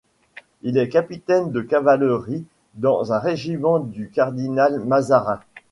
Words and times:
Il 0.63 0.79
est 0.79 0.89
capitaine 0.89 1.51
de 1.51 1.61
cavalerie 1.61 2.43
dans 2.73 3.13
un 3.13 3.19
régiment 3.19 3.77
du 3.77 4.09
cardinal 4.09 4.79
Mazarin. 4.83 5.41